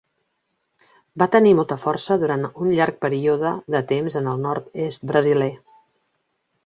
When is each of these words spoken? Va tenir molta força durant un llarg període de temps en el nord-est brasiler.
Va 1.21 1.27
tenir 1.35 1.51
molta 1.59 1.77
força 1.83 2.17
durant 2.23 2.47
un 2.63 2.71
llarg 2.79 2.97
període 3.07 3.51
de 3.75 3.83
temps 3.93 4.19
en 4.23 4.31
el 4.33 4.43
nord-est 4.47 5.05
brasiler. 5.13 5.51